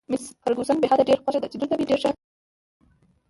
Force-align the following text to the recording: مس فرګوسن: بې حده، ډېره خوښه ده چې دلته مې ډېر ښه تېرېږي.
مس 0.11 0.23
فرګوسن: 0.43 0.77
بې 0.81 0.87
حده، 0.91 1.03
ډېره 1.09 1.21
خوښه 1.23 1.39
ده 1.41 1.47
چې 1.51 1.57
دلته 1.57 1.75
مې 1.77 1.85
ډېر 1.89 1.99
ښه 2.03 2.09
تېرېږي. 2.15 2.21